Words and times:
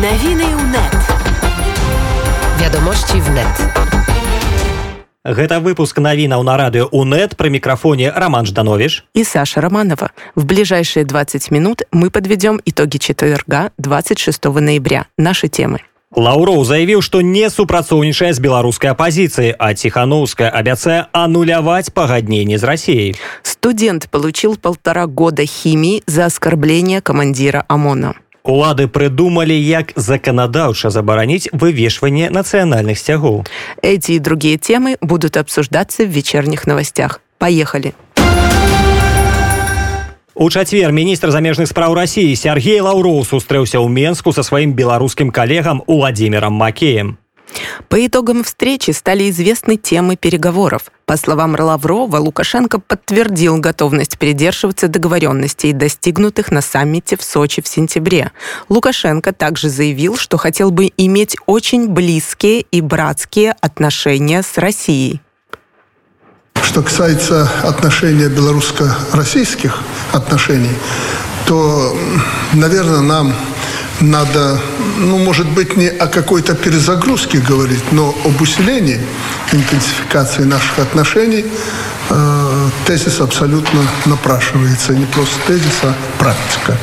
Навіны 0.00 0.48
ў 0.48 0.62
нет. 0.72 0.94
Вядомасці 2.56 3.20
в 3.20 3.28
нет. 3.36 3.56
Гэта 5.24 5.60
выпуск 5.60 6.00
навінаў 6.00 6.40
на 6.42 6.56
радыё 6.56 6.88
УНэт 6.88 7.36
пры 7.36 7.50
мікрафоне 7.50 8.08
Роман 8.16 8.46
Жданович. 8.46 9.04
и 9.14 9.24
Саша 9.24 9.60
Романова. 9.60 10.10
В 10.34 10.46
ближайшие 10.46 11.04
20 11.04 11.50
минут 11.50 11.82
мы 11.92 12.08
подведем 12.10 12.60
итоги 12.64 12.96
четверга 12.96 13.70
26 13.76 14.44
ноября. 14.44 15.04
Наши 15.18 15.48
темы. 15.48 15.80
Лаўроў 16.16 16.64
заявіў, 16.64 17.02
што 17.02 17.20
не 17.20 17.50
супрацоўнічае 17.50 18.32
з 18.32 18.40
беларускай 18.40 18.90
апазіцыяй, 18.90 19.54
а 19.58 19.74
ціханаўская 19.74 20.48
абяцае 20.48 21.06
ануляваць 21.12 21.92
пагадненне 21.92 22.58
з 22.58 22.64
рассіяй. 22.64 23.14
Студент 23.42 24.08
получил 24.10 24.56
полтора 24.56 25.06
года 25.06 25.44
химии 25.46 26.02
за 26.06 26.26
оскорбление 26.26 27.00
командира 27.00 27.64
ОМОНа. 27.68 28.14
Улады 28.49 28.85
прыдумалі, 28.87 29.57
як 29.57 29.91
заканадаўча 29.95 30.89
забараніць 30.93 31.49
вывешванне 31.51 32.29
нацыянальных 32.29 33.01
сцягоў. 33.01 33.45
Эти 33.81 34.11
и 34.11 34.19
другие 34.19 34.57
темы 34.57 34.97
будут 35.01 35.35
обсуждаться 35.37 36.05
в 36.05 36.09
вечерних 36.09 36.67
новостях. 36.67 37.21
Поехали. 37.39 37.93
У 40.35 40.49
чацвер 40.49 40.91
міністр 40.91 41.31
замежных 41.31 41.71
спраў 41.71 41.93
рассіі 41.95 42.35
Сергей 42.35 42.81
Лаўроў 42.83 43.23
сустрэўся 43.23 43.79
ў 43.79 43.87
Менску 43.87 44.35
са 44.35 44.43
сваім 44.43 44.75
беларускім 44.75 45.31
калегам 45.31 45.81
Уладзімірам 45.87 46.53
Макеем. 46.53 47.17
По 47.88 48.06
итогам 48.06 48.44
встречи 48.44 48.90
стали 48.92 49.30
известны 49.30 49.76
темы 49.76 50.16
переговоров. 50.16 50.92
По 51.06 51.16
словам 51.16 51.56
Лаврова, 51.58 52.18
Лукашенко 52.18 52.78
подтвердил 52.78 53.58
готовность 53.58 54.18
придерживаться 54.18 54.86
договоренностей, 54.86 55.72
достигнутых 55.72 56.52
на 56.52 56.60
саммите 56.60 57.16
в 57.16 57.22
Сочи 57.22 57.62
в 57.62 57.68
сентябре. 57.68 58.30
Лукашенко 58.68 59.32
также 59.32 59.68
заявил, 59.68 60.16
что 60.16 60.36
хотел 60.36 60.70
бы 60.70 60.92
иметь 60.96 61.36
очень 61.46 61.88
близкие 61.88 62.60
и 62.60 62.80
братские 62.80 63.56
отношения 63.60 64.42
с 64.42 64.56
Россией. 64.56 65.20
Что 66.62 66.82
касается 66.82 67.50
отношения 67.64 68.28
белорусско-российских 68.28 69.80
отношений, 70.12 70.76
то, 71.46 71.96
наверное, 72.52 73.00
нам 73.00 73.34
надо, 74.00 74.58
ну, 74.98 75.18
может 75.18 75.48
быть, 75.48 75.76
не 75.76 75.88
о 75.88 76.06
какой-то 76.06 76.54
перезагрузке 76.54 77.38
говорить, 77.38 77.92
но 77.92 78.14
об 78.24 78.40
усилении 78.40 79.00
интенсификации 79.52 80.44
наших 80.44 80.78
отношений 80.78 81.44
э, 82.10 82.68
тезис 82.86 83.20
абсолютно 83.20 83.80
напрашивается. 84.06 84.92
Не 84.94 85.06
просто 85.06 85.34
тезис, 85.46 85.80
а 85.82 85.94
практика. 86.18 86.76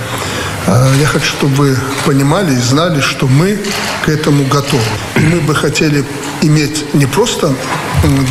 Э, 0.68 0.94
Я 1.00 1.08
хочу, 1.08 1.26
чтобы 1.26 1.56
вы 1.56 1.78
понимали 2.06 2.54
и 2.54 2.60
знали, 2.60 3.02
что 3.02 3.28
мы 3.28 3.58
к 4.06 4.10
этому 4.10 4.46
готовы. 4.46 4.84
И 5.16 5.20
мы 5.20 5.40
бы 5.42 5.56
хотели 5.56 6.04
иметь 6.42 6.94
не 6.94 7.06
просто 7.06 7.54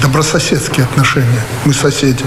добрососедские 0.03 0.85
отношения, 0.85 1.43
мы 1.65 1.75
соседи, 1.75 2.25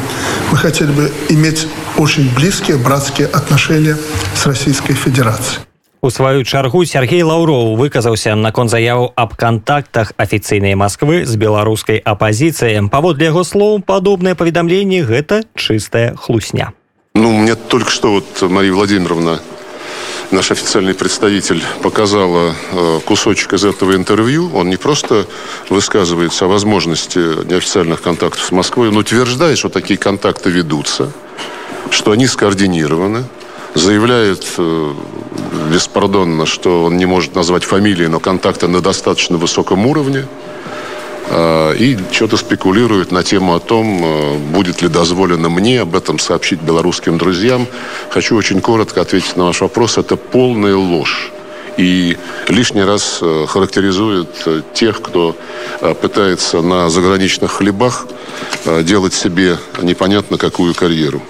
мы 0.52 0.58
хотели 0.58 0.92
бы 0.92 1.12
иметь 1.30 1.68
очень 1.98 2.34
близкие 2.36 2.78
братские 2.78 3.28
отношения 3.28 3.98
с 4.36 4.46
Российской 4.46 4.94
Федерацией. 4.94 5.69
У 6.05 6.11
сваю 6.11 6.45
чаргу 6.45 6.85
Сергей 6.85 7.23
Лаўроў 7.25 7.77
выказаўся 7.81 8.35
наконт 8.37 8.69
заяву 8.69 9.15
аб 9.17 9.37
кантактах 9.41 10.13
афіцыйнай 10.21 10.77
Масквы 10.77 11.25
з 11.25 11.33
беларускай 11.41 11.97
апазіцыяй. 11.97 12.77
Паводле 12.93 13.33
яго 13.33 13.41
слоў 13.41 13.81
падобныя 13.81 14.37
паведамленні 14.37 15.01
гэта 15.01 15.49
чыстая 15.57 16.13
хлусня. 16.13 16.75
Ну, 17.15 17.33
мне 17.33 17.55
только 17.55 17.91
что 17.91 18.11
вот 18.11 18.27
Мария 18.43 18.75
Владимировна, 18.75 19.41
наш 20.31 20.51
официальный 20.51 20.93
представитель, 20.93 21.63
показала 21.81 22.53
э, 22.53 23.01
кусочек 23.07 23.55
из 23.55 23.65
этого 23.65 23.97
интервью. 23.97 24.51
Он 24.53 24.69
не 24.69 24.77
просто 24.77 25.27
высказывается 25.71 26.45
о 26.45 26.49
возможности 26.49 27.47
неофициальных 27.49 28.03
контактов 28.03 28.45
с 28.45 28.53
Москвой, 28.53 28.89
он 28.89 28.99
утверждает, 28.99 29.57
что 29.57 29.71
такие 29.71 29.97
контакты 29.97 30.51
ведутся, 30.51 31.13
что 31.89 32.11
они 32.11 32.27
скоординированы, 32.27 33.25
заявляет 33.75 34.45
э, 34.59 34.93
беспардонно, 35.72 36.46
что 36.46 36.86
он 36.86 36.98
не 36.98 37.06
может 37.06 37.36
назвать 37.36 37.64
фамилии, 37.64 38.08
но 38.08 38.20
контакты 38.20 38.68
на 38.68 38.82
достаточно 38.82 39.38
высоком 39.38 39.86
уровне. 39.86 40.26
Э, 41.30 41.76
И 41.78 41.98
что-то 42.12 42.38
спекулирует 42.38 43.12
на 43.12 43.24
тему 43.24 43.56
о 43.56 43.60
том, 43.60 44.00
э, 44.04 44.38
будет 44.38 44.82
ли 44.82 44.88
дозволено 44.88 45.50
мне 45.50 45.82
об 45.82 45.96
этом 45.96 46.20
сообщить 46.20 46.62
белорусским 46.62 47.18
друзьям. 47.18 47.68
Хочу 48.10 48.36
очень 48.36 48.62
коротко 48.62 49.02
ответить 49.02 49.38
на 49.38 49.46
ваш 49.46 49.62
вопрос. 49.62 49.98
Это 49.98 50.16
полная 50.16 50.76
ложь. 50.76 51.32
И 51.78 52.18
лишний 52.48 52.84
раз 52.84 53.20
э, 53.22 53.46
характеризует 53.48 54.30
тех, 54.74 55.02
кто 55.02 55.36
пытается 56.02 56.62
на 56.62 56.90
заграничных 56.90 57.52
хлебах 57.52 58.08
делать 58.66 59.14
себе 59.14 59.58
непонятно 59.82 60.38
какую 60.38 60.74
карьеру. 60.74 61.22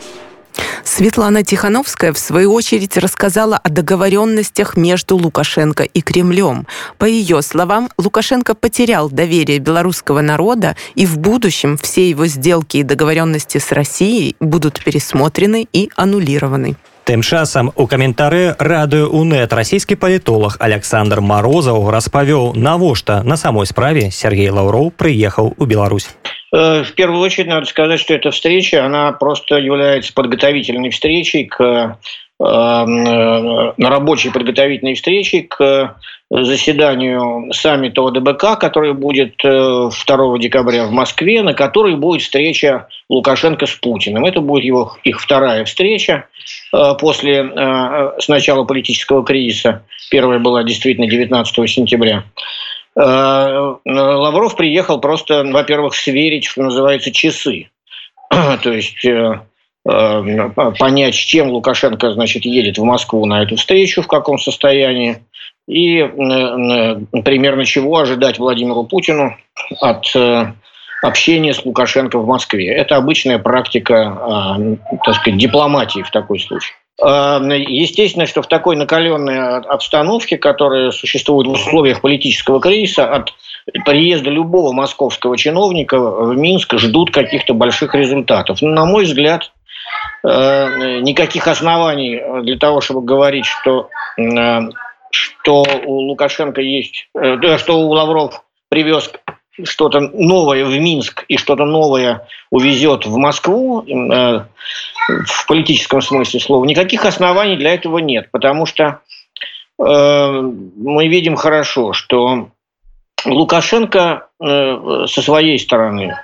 Светлана 0.98 1.44
Тихановская, 1.44 2.12
в 2.12 2.18
свою 2.18 2.52
очередь, 2.52 2.96
рассказала 2.96 3.56
о 3.56 3.68
договоренностях 3.68 4.76
между 4.76 5.16
Лукашенко 5.16 5.84
и 5.84 6.00
Кремлем. 6.00 6.66
По 6.98 7.04
ее 7.04 7.42
словам, 7.42 7.90
Лукашенко 7.98 8.54
потерял 8.54 9.10
доверие 9.10 9.58
белорусского 9.58 10.20
народа, 10.20 10.76
и 10.94 11.06
в 11.06 11.18
будущем 11.18 11.76
все 11.76 12.08
его 12.08 12.26
сделки 12.26 12.78
и 12.78 12.82
договоренности 12.82 13.58
с 13.58 13.70
Россией 13.72 14.36
будут 14.40 14.82
пересмотрены 14.82 15.66
и 15.72 15.90
аннулированы. 15.96 16.76
Тым 17.04 17.20
часам 17.20 17.70
у 17.76 17.86
каментары 17.86 18.56
радыё 18.58 19.12
УНэт 19.12 19.52
расійскі 19.52 19.94
палітолог 20.00 20.56
Александр 20.58 21.20
Марозаў 21.20 21.90
распавёў, 21.92 22.56
навошта 22.56 23.22
на 23.22 23.36
самой 23.36 23.66
справе 23.66 24.10
Сергей 24.10 24.48
Лаўроў 24.48 24.88
прыехаў 24.90 25.52
у 25.58 25.64
Беларусь. 25.66 26.08
Э, 26.53 26.83
В 26.83 26.93
первую 26.93 27.21
очередь 27.21 27.47
надо 27.47 27.65
сказать, 27.65 27.99
что 27.99 28.13
эта 28.13 28.31
встреча, 28.31 28.85
она 28.85 29.11
просто 29.11 29.55
является 29.57 30.13
подготовительной 30.13 30.89
встречей 30.89 31.45
к 31.45 31.61
э, 31.61 31.95
э, 32.43 32.85
на 32.85 33.89
рабочей 33.89 34.31
подготовительной 34.31 34.95
встрече 34.95 35.43
к 35.43 35.95
заседанию 36.31 37.51
саммита 37.53 38.05
ОДБК, 38.05 38.59
который 38.59 38.93
будет 38.93 39.43
э, 39.43 39.89
2 40.07 40.37
декабря 40.37 40.85
в 40.85 40.91
Москве, 40.91 41.41
на 41.41 41.53
которой 41.53 41.95
будет 41.95 42.21
встреча 42.21 42.87
Лукашенко 43.09 43.65
с 43.65 43.71
Путиным. 43.71 44.25
Это 44.25 44.39
будет 44.39 44.63
его, 44.63 44.95
их 45.03 45.19
вторая 45.19 45.65
встреча 45.65 46.27
э, 46.71 46.77
после 46.99 47.43
э, 47.43 48.11
с 48.19 48.27
начала 48.27 48.63
политического 48.63 49.25
кризиса. 49.25 49.83
Первая 50.11 50.39
была 50.39 50.63
действительно 50.63 51.07
19 51.07 51.69
сентября. 51.69 52.23
Э, 52.99 53.75
Лавров 53.85 54.57
приехал 54.57 54.99
просто, 54.99 55.43
во-первых, 55.43 55.95
сверить, 55.95 56.45
что 56.45 56.63
называется, 56.63 57.11
часы. 57.11 57.69
То 58.29 58.71
есть 58.71 59.05
э, 59.05 59.39
э, 59.89 60.49
понять, 60.77 61.15
с 61.15 61.17
чем 61.17 61.49
Лукашенко, 61.49 62.11
значит, 62.11 62.43
едет 62.43 62.77
в 62.77 62.83
Москву 62.83 63.25
на 63.25 63.43
эту 63.43 63.55
встречу, 63.55 64.01
в 64.01 64.07
каком 64.07 64.37
состоянии, 64.37 65.19
и 65.67 66.01
примерно 67.23 67.63
чего 67.63 67.99
ожидать 67.99 68.39
Владимиру 68.39 68.83
Путину 68.83 69.37
от 69.79 70.05
общения 71.01 71.53
с 71.53 71.63
Лукашенко 71.63 72.19
в 72.19 72.27
Москве. 72.27 72.73
Это 72.73 72.95
обычная 72.97 73.39
практика, 73.39 74.57
э, 74.59 74.75
так 75.05 75.15
сказать, 75.15 75.39
дипломатии 75.39 76.01
в 76.01 76.11
такой 76.11 76.39
случай. 76.39 76.73
Э, 77.01 77.39
Естественно, 77.67 78.25
что 78.25 78.41
в 78.41 78.47
такой 78.47 78.75
накаленной 78.75 79.59
обстановке, 79.59 80.37
которая 80.37 80.91
существует 80.91 81.47
в 81.47 81.51
условиях 81.51 82.01
политического 82.01 82.59
кризиса, 82.59 83.09
от 83.13 83.33
приезда 83.85 84.29
любого 84.29 84.73
московского 84.73 85.37
чиновника 85.37 85.99
в 85.99 86.35
Минск 86.35 86.77
ждут 86.77 87.11
каких-то 87.11 87.53
больших 87.53 87.95
результатов. 87.95 88.61
Но, 88.61 88.69
на 88.69 88.85
мой 88.85 89.05
взгляд, 89.05 89.51
э, 90.23 90.99
никаких 91.01 91.47
оснований 91.47 92.21
для 92.41 92.57
того, 92.57 92.81
чтобы 92.81 93.01
говорить, 93.01 93.45
что, 93.45 93.89
что 95.11 95.65
у 95.85 95.93
Лукашенко 96.01 96.61
есть, 96.61 97.09
э, 97.15 97.57
что 97.57 97.79
у 97.79 97.89
Лавров 97.89 98.43
привез 98.69 99.11
что-то 99.63 99.99
новое 99.99 100.65
в 100.65 100.77
Минск 100.79 101.25
и 101.27 101.37
что-то 101.37 101.65
новое 101.65 102.27
увезет 102.49 103.05
в 103.05 103.17
Москву, 103.17 103.81
э, 103.81 104.45
в 105.25 105.47
политическом 105.47 106.01
смысле 106.01 106.39
слова, 106.39 106.65
никаких 106.65 107.05
оснований 107.05 107.57
для 107.57 107.73
этого 107.73 107.97
нет, 107.99 108.29
потому 108.31 108.65
что 108.65 109.01
э, 109.79 110.41
мы 110.41 111.07
видим 111.07 111.35
хорошо, 111.35 111.93
что 111.93 112.49
Лукашенко 113.25 114.27
э, 114.39 115.05
со 115.07 115.21
своей 115.21 115.59
стороны 115.59 116.15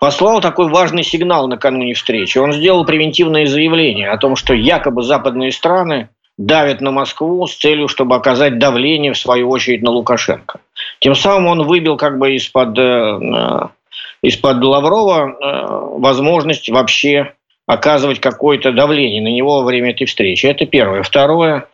послал 0.00 0.40
такой 0.40 0.68
важный 0.68 1.02
сигнал 1.02 1.48
накануне 1.48 1.94
встречи. 1.94 2.38
Он 2.38 2.52
сделал 2.52 2.84
превентивное 2.84 3.46
заявление 3.46 4.10
о 4.10 4.18
том, 4.18 4.36
что 4.36 4.54
якобы 4.54 5.02
западные 5.02 5.52
страны 5.52 6.08
давят 6.38 6.80
на 6.80 6.92
Москву 6.92 7.46
с 7.46 7.56
целью, 7.56 7.88
чтобы 7.88 8.14
оказать 8.14 8.58
давление, 8.58 9.12
в 9.12 9.18
свою 9.18 9.50
очередь, 9.50 9.82
на 9.82 9.90
Лукашенко. 9.90 10.60
Тем 11.00 11.14
самым 11.14 11.46
он 11.48 11.66
выбил 11.66 11.96
как 11.96 12.18
бы 12.18 12.34
из-под 12.36 12.78
э, 12.78 13.68
из-под 14.22 14.62
Лаврова 14.62 15.28
э, 15.28 15.66
возможность 15.98 16.70
вообще 16.70 17.34
оказывать 17.66 18.20
какое-то 18.20 18.72
давление 18.72 19.20
на 19.20 19.28
него 19.28 19.58
во 19.58 19.64
время 19.64 19.90
этой 19.90 20.06
встречи. 20.06 20.46
Это 20.46 20.64
первое. 20.64 21.02
Второе. 21.02 21.66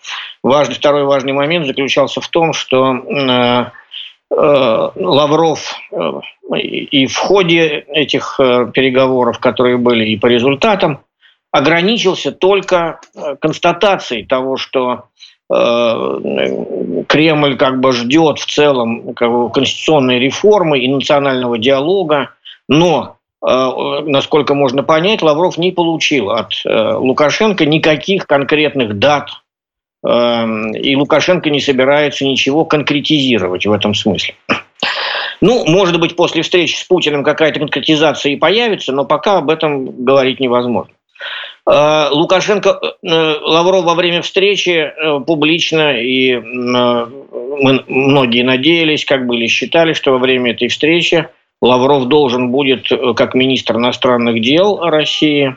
важный, 0.43 0.75
второй 0.75 1.05
важный 1.05 1.33
момент 1.33 1.67
заключался 1.67 2.21
в 2.21 2.27
том, 2.29 2.53
что 2.53 3.71
Лавров 4.31 5.79
и 6.53 7.07
в 7.07 7.17
ходе 7.17 7.85
этих 7.87 8.41
переговоров, 8.75 9.39
которые 9.39 9.77
были 9.77 10.07
и 10.07 10.17
по 10.17 10.27
результатам, 10.27 10.99
ограничился 11.55 12.33
только 12.33 13.01
констатацией 13.41 14.27
того, 14.27 14.57
что 14.57 15.05
Кремль 15.49 17.57
как 17.57 17.81
бы 17.81 17.93
ждет 17.93 18.39
в 18.39 18.47
целом 18.47 19.15
как 19.15 19.53
конституционной 19.53 20.19
реформы 20.19 20.81
и 20.81 20.89
национального 20.89 21.59
диалога, 21.59 22.31
но 22.69 23.19
Э, 23.47 24.01
насколько 24.07 24.55
можно 24.55 24.83
понять, 24.83 25.23
Лавров 25.23 25.59
не 25.59 25.71
получил 25.71 26.31
от 26.31 26.53
э, 26.65 26.95
Лукашенко 26.95 27.67
никаких 27.67 28.27
конкретных 28.27 28.99
дат, 28.99 29.29
эм, 30.07 30.73
и 30.73 30.97
Лукашенко 30.97 31.51
не 31.51 31.61
собирается 31.61 32.25
ничего 32.25 32.65
конкретизировать 32.65 33.67
в 33.67 33.73
этом 33.73 33.95
смысле. 33.95 34.35
Ну, 35.41 35.67
может 35.67 36.01
быть, 36.01 36.17
после 36.17 36.41
встречи 36.41 36.75
с 36.75 36.85
Путиным 36.85 37.23
какая-то 37.23 37.59
конкретизация 37.59 38.33
и 38.33 38.37
появится, 38.37 38.93
но 38.93 39.05
пока 39.05 39.39
об 39.39 39.51
этом 39.51 40.05
говорить 40.05 40.41
невозможно. 40.41 40.95
Э, 41.67 42.09
Лукашенко, 42.11 42.79
Лавров 43.03 43.85
во 43.85 43.95
время 43.95 44.23
встречи 44.23 44.93
публично, 45.27 45.99
и 45.99 46.37
мы 46.37 47.85
многие 47.87 48.43
надеялись, 48.43 49.05
как 49.05 49.27
были 49.27 49.47
считали, 49.47 49.93
что 49.93 50.13
во 50.13 50.19
время 50.19 50.53
этой 50.53 50.69
встречи 50.69 51.29
Лавров 51.65 52.07
должен 52.09 52.51
будет, 52.51 52.91
э, 52.93 53.15
как 53.15 53.35
министр 53.35 53.77
иностранных 53.77 54.41
дел 54.41 54.81
России, 54.81 55.57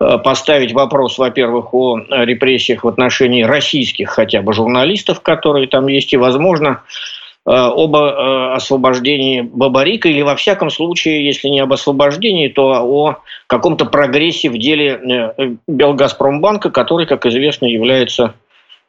э, 0.00 0.18
поставить 0.18 0.72
вопрос, 0.72 1.18
во-первых, 1.18 1.74
о 1.74 1.98
репрессиях 2.10 2.84
в 2.84 2.88
отношении 2.88 3.42
российских 3.42 4.10
хотя 4.10 4.40
бы 4.40 4.52
журналистов, 4.54 5.20
которые 5.20 5.66
там 5.66 5.88
есть, 5.88 6.12
и, 6.12 6.16
возможно, 6.16 6.68
э, 6.68 7.21
об 7.44 7.96
освобождении 7.96 9.40
Бабарика, 9.40 10.08
или 10.08 10.22
во 10.22 10.36
всяком 10.36 10.70
случае, 10.70 11.26
если 11.26 11.48
не 11.48 11.60
об 11.60 11.72
освобождении, 11.72 12.48
то 12.48 12.68
о 12.84 13.16
каком-то 13.48 13.84
прогрессе 13.84 14.48
в 14.48 14.58
деле 14.58 15.34
Белгазпромбанка, 15.66 16.70
который, 16.70 17.06
как 17.06 17.26
известно, 17.26 17.66
является 17.66 18.34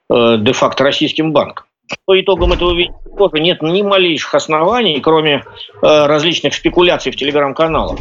де-факто 0.09 0.83
российским 0.83 1.31
банком. 1.31 1.65
По 2.05 2.19
итогам 2.19 2.53
этого 2.53 2.73
видео 2.73 2.93
тоже 3.17 3.41
нет 3.41 3.61
ни 3.61 3.81
малейших 3.81 4.33
оснований, 4.35 4.99
кроме 5.01 5.33
э, 5.33 5.41
различных 5.81 6.53
спекуляций 6.53 7.11
в 7.11 7.15
телеграм-каналах. 7.15 7.99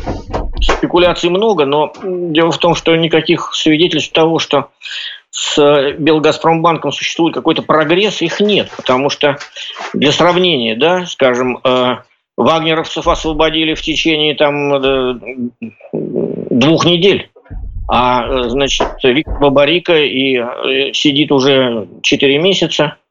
Спекуляций 0.60 1.31
много, 1.31 1.64
но 1.64 1.93
дело 2.02 2.52
в 2.52 2.58
том, 2.58 2.75
что 2.75 2.94
никаких 2.94 3.50
свидетельств 3.54 4.12
того, 4.12 4.38
что 4.38 4.69
с 5.32 5.94
Белгазпромбанком 5.99 6.93
существует 6.93 7.34
какой-то 7.34 7.62
прогресс, 7.62 8.20
их 8.20 8.38
нет. 8.38 8.70
Потому 8.76 9.08
что 9.08 9.38
для 9.94 10.12
сравнения, 10.12 10.76
да, 10.76 11.06
скажем, 11.06 11.58
э, 11.64 11.96
вагнеровцев 12.37 13.08
освободили 13.08 13.75
в 13.75 13.81
течение 13.81 14.34
там, 14.34 14.75
э, 14.75 15.14
двух 15.90 16.84
недель. 16.84 17.31
А, 17.88 18.26
э, 18.26 18.49
значит, 18.50 18.88
Виктор 19.02 19.38
Бабарика 19.40 19.96
и 19.96 20.37
э, 20.37 20.93
сидит 20.93 21.32
уже 21.32 21.88
4 22.02 22.38
месяца– 22.38 22.96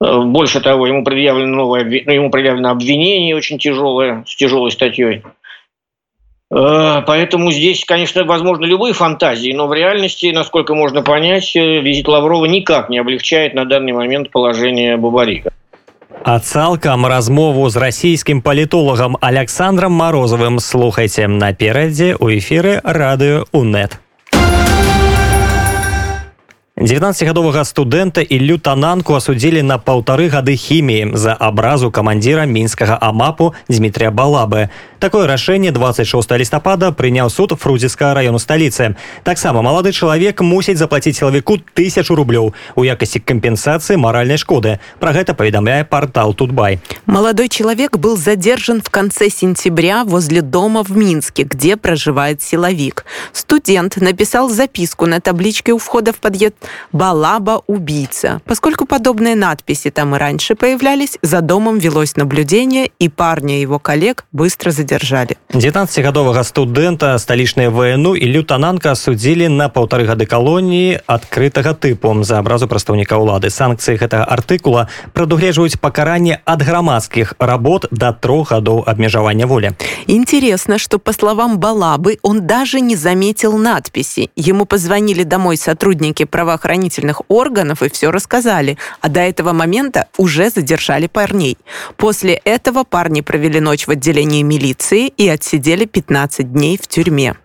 Э, 0.00 0.20
больше 0.22 0.60
того, 0.60 0.86
ему 0.86 1.04
предъявлено 1.04 1.56
новое, 1.56 1.84
ну, 1.84 2.12
ему 2.12 2.30
предъявлено 2.30 2.70
обвинение 2.70 3.34
очень 3.34 3.58
тяжелое, 3.58 4.24
с 4.26 4.36
тяжелой 4.36 4.70
статьей. 4.70 5.22
Э, 6.51 7.01
поэтому 7.07 7.51
здесь, 7.51 7.83
конечно, 7.85 8.23
возможно 8.25 8.65
любые 8.65 8.93
фантазии, 8.93 9.53
но 9.53 9.67
в 9.67 9.73
реальности, 9.73 10.31
насколько 10.33 10.75
можно 10.75 11.01
понять, 11.01 11.55
э, 11.55 11.81
визит 11.81 12.07
Лаврова 12.07 12.45
никак 12.45 12.89
не 12.89 12.99
облегчает 12.99 13.53
на 13.55 13.65
данный 13.65 13.93
момент 13.93 14.29
положение 14.31 14.97
Бабарика. 14.97 15.51
А 16.25 16.39
цалкам 16.39 17.05
размову 17.05 17.69
з 17.69 17.75
расійскім 17.75 18.41
палітолагам 18.41 19.17
Александром 19.21 19.93
Морозовым 19.93 20.59
слухайте 20.59 21.27
наперадзе 21.27 22.15
у 22.15 22.29
эфіры 22.29 22.79
радыё 22.83 23.45
УНЕТ. 23.51 23.99
19гадовага 26.77 27.61
студэнта 27.69 28.25
і 28.25 28.39
лютананку 28.41 29.13
асудзілі 29.13 29.61
на 29.61 29.77
паўтары 29.77 30.25
гады 30.33 30.57
хіміі 30.57 31.13
за 31.13 31.37
абразу 31.37 31.93
камандзіра 31.93 32.49
мінскага 32.49 32.97
амапу 32.97 33.53
Дмітрия 33.69 34.09
балабы 34.09 34.73
такое 34.97 35.27
рашэнне 35.27 35.69
26 35.69 36.33
лістапада 36.33 36.89
прыняў 36.89 37.29
суд 37.29 37.53
фрудзіска 37.53 38.17
району 38.17 38.41
сталіцы 38.41 38.97
таксама 39.21 39.61
малады 39.61 39.93
чалавек 39.93 40.41
мусіць 40.41 40.81
заплаціць 40.81 41.21
сілавіку 41.21 41.61
тысячу 41.77 42.17
рублёў 42.17 42.57
у 42.73 42.81
якасці 42.81 43.21
кампенсацыі 43.21 44.01
маральнай 44.01 44.41
шкоды 44.41 44.81
про 44.97 45.13
гэта 45.13 45.37
паведамляе 45.37 45.85
портал 45.85 46.33
тутбай 46.33 46.81
молодой 47.05 47.53
человек 47.53 48.01
был 48.01 48.17
задержан 48.17 48.81
в 48.81 48.89
конце 48.89 49.29
сентября 49.29 50.03
возле 50.03 50.41
дома 50.41 50.81
в 50.81 50.97
минске 50.97 51.43
где 51.43 51.77
проживает 51.77 52.41
силовик 52.41 53.05
студент 53.31 53.97
написал 54.01 54.49
записку 54.49 55.05
на 55.05 55.21
табличке 55.21 55.71
у 55.71 55.77
входа 55.77 56.11
в 56.11 56.17
подъезд 56.17 56.55
Балаба 56.91 57.61
убийца. 57.67 58.41
Поскольку 58.45 58.85
подобные 58.85 59.35
надписи 59.35 59.89
там 59.89 60.15
и 60.15 60.19
раньше 60.19 60.55
появлялись, 60.55 61.17
за 61.21 61.41
домом 61.41 61.79
велось 61.79 62.15
наблюдение, 62.15 62.91
и 62.99 63.09
парня 63.09 63.59
и 63.59 63.61
его 63.61 63.79
коллег 63.79 64.25
быстро 64.31 64.71
задержали. 64.71 65.37
19гадовага 65.53 66.43
студэнта 66.43 67.17
сталічнай 67.19 67.67
ВНУ 67.69 68.15
і 68.15 68.25
лютананка 68.25 68.95
судзілі 68.95 69.49
на 69.49 69.69
паўтары 69.69 70.05
гады 70.05 70.25
калоніі 70.25 70.99
адкрытага 71.05 71.73
тыпу 71.77 72.23
за 72.23 72.39
абразу 72.39 72.67
прадстаўніка 72.67 73.17
ўлады 73.21 73.49
санкцыі 73.53 74.01
гэтага 74.01 74.25
артыкула 74.25 74.89
прадугледжваюць 75.13 75.77
пакаранне 75.77 76.41
ад 76.45 76.61
грамадскіх 76.61 77.35
работ 77.39 77.85
до 77.91 78.11
трох 78.13 78.51
гадоў 78.51 78.83
абмежавання 78.87 79.45
воли 79.45 79.71
интересно 80.07 80.77
что 80.77 80.99
по 80.99 81.13
словам 81.13 81.59
балабы 81.59 82.17
он 82.21 82.47
даже 82.47 82.81
не 82.81 82.95
заметил 82.95 83.57
надписи 83.57 84.29
ему 84.35 84.65
позвонили 84.65 85.23
домой 85.23 85.57
сотрудники 85.57 86.25
права 86.25 86.56
правоохранительных 86.57 87.21
органов 87.27 87.83
и 87.83 87.89
все 87.89 88.09
рассказали, 88.09 88.79
а 89.01 89.09
до 89.09 89.19
этого 89.19 89.53
момента 89.53 90.07
уже 90.17 90.49
задержали 90.49 91.05
парней. 91.05 91.57
После 91.95 92.33
этого 92.33 92.83
парни 92.83 93.21
провели 93.21 93.59
ночь 93.59 93.85
в 93.85 93.91
отделении 93.91 94.41
милиции 94.41 95.07
и 95.09 95.29
отсидели 95.29 95.85
15 95.85 96.51
дней 96.51 96.79
в 96.81 96.87
тюрьме. 96.87 97.35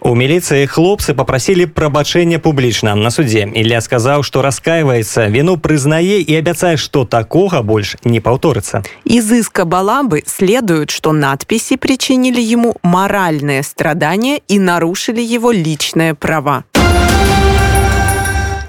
У 0.00 0.14
міліцыі 0.14 0.66
хлопцы 0.70 1.14
попрасілі 1.14 1.66
прабачэння 1.66 2.38
публічна 2.38 2.94
на 2.94 3.10
судзе 3.10 3.50
Ілля 3.50 3.80
сказаў 3.82 4.22
што 4.22 4.42
раскаиваецца 4.46 5.26
віну 5.34 5.58
прызнае 5.58 6.22
і 6.22 6.38
абяцае 6.38 6.76
што 6.78 7.02
такога 7.02 7.62
больш 7.66 7.96
не 8.04 8.22
паўторыцца 8.22 8.84
из 9.02 9.26
иска 9.32 9.66
балабы 9.66 10.22
следует 10.26 10.94
что 10.94 11.12
надписи 11.12 11.74
причинили 11.76 12.40
ему 12.40 12.76
моральные 12.82 13.64
страдания 13.66 14.38
и 14.46 14.60
нарушили 14.62 15.20
его 15.20 15.50
личные 15.50 16.14
права 16.14 16.62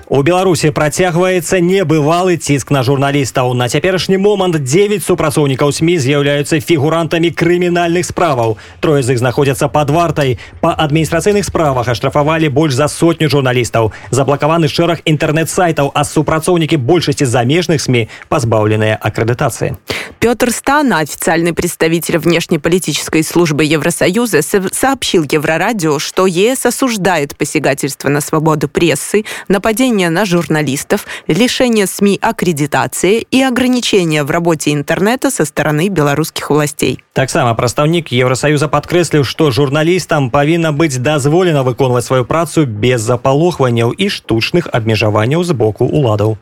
У 0.10 0.24
Беларусі 0.26 0.72
працягваецца 0.74 1.62
небывалы 1.62 2.34
ціск 2.42 2.72
на 2.74 2.82
журналістаў. 2.82 3.54
На 3.54 3.70
цяперашні 3.70 4.18
момант 4.18 4.58
9 4.58 5.04
супрацоўнікаў 5.06 5.70
СМі 5.70 6.00
з'яўляюцца 6.02 6.58
фігурантамі 6.58 7.30
крымінальных 7.30 8.10
справаў. 8.10 8.58
Трое 8.82 9.06
з 9.06 9.14
іх 9.14 9.22
знаходзяцца 9.22 9.70
пад 9.70 9.94
вартай. 9.94 10.42
Па 10.66 10.74
адміністрацыйных 10.74 11.46
справах 11.46 11.94
аштрафавалі 11.94 12.50
больш 12.50 12.74
за 12.74 12.90
сотню 12.90 13.30
журналістаў. 13.30 13.94
Заблакаваны 14.10 14.66
шэраг 14.66 15.06
інтэрнэт-сайтаў, 15.06 15.94
а 15.94 16.02
супрацоўнікі 16.02 16.82
большасці 16.82 17.30
замежных 17.30 17.78
СМі 17.78 18.10
пазбаўленыя 18.34 18.98
аккредитации. 18.98 19.78
Петр 20.20 20.52
Стана, 20.52 21.00
официальный 21.00 21.54
представитель 21.54 22.18
внешнеполитической 22.18 23.24
службы 23.24 23.64
Евросоюза, 23.64 24.42
сообщил 24.42 25.24
Еврорадио, 25.24 26.00
что 26.00 26.26
ЕС 26.26 26.66
осуждает 26.66 27.38
посягательство 27.38 28.10
на 28.10 28.20
свободу 28.20 28.68
прессы, 28.68 29.24
нападение 29.48 29.93
давление 30.00 30.10
на 30.10 30.26
журналистов, 30.26 31.06
лишение 31.28 31.88
СМИ 31.88 32.20
аккредитации 32.22 33.26
и 33.32 33.42
ограничения 33.42 34.24
в 34.24 34.32
работе 34.32 34.72
интернета 34.72 35.32
со 35.32 35.46
стороны 35.46 35.90
белорусских 35.90 36.50
властей. 36.50 37.04
Таксама 37.14 37.54
прадстаўнік 37.54 38.12
Евросоюза 38.12 38.68
падкрэсліў, 38.68 39.24
што 39.24 39.52
журналістам 39.52 40.30
павінна 40.30 40.72
быць 40.72 40.98
дазволена 40.98 41.64
выконваць 41.64 42.06
сваю 42.06 42.26
працу 42.26 42.66
без 42.66 43.02
запалохванняў 43.02 43.92
і 43.92 44.10
штучных 44.10 44.70
абмежаванняў 44.72 45.44
з 45.44 45.52
боку 45.52 45.86
уладаў. 45.86 46.38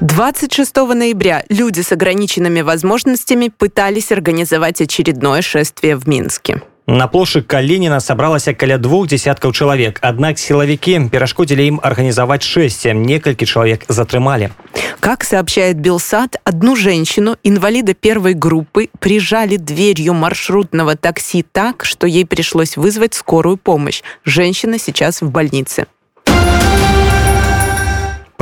26 0.00 0.76
ноября 0.94 1.44
люди 1.48 1.82
с 1.82 1.92
ограниченными 1.92 2.62
возможностями 2.62 3.48
пытались 3.48 4.10
организовать 4.12 4.80
очередное 4.80 5.42
шествие 5.42 5.96
в 5.96 6.08
Минске. 6.08 6.62
На 6.86 7.06
плошчы 7.06 7.42
Калініна 7.42 8.00
сабралася 8.00 8.54
каля 8.54 8.76
двух 8.76 9.06
десяткаў 9.06 9.52
чалавек. 9.52 9.98
Аднак 10.02 10.38
силовики 10.38 10.98
перашкодзілі 11.12 11.66
ім 11.66 11.80
организовать 11.82 12.42
шэсце. 12.42 12.92
Некалькі 12.92 13.46
человек 13.46 13.86
затрымалі. 13.88 14.50
Как 14.98 15.24
сообщает 15.24 15.78
Белсад, 15.78 16.36
одну 16.44 16.76
женщину, 16.76 17.36
инвалида 17.42 17.94
первой 17.94 18.34
группы, 18.34 18.88
прижали 18.98 19.56
дверью 19.56 20.14
маршрутного 20.14 20.96
такси 20.96 21.42
так, 21.42 21.84
что 21.84 22.06
ей 22.06 22.26
пришлось 22.26 22.76
вызвать 22.76 23.14
скорую 23.14 23.56
помощь. 23.56 24.02
Женщина 24.24 24.78
сейчас 24.78 25.22
в 25.22 25.30
больнице. 25.30 25.86